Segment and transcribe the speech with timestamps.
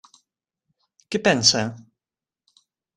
[1.11, 1.63] Què pensa?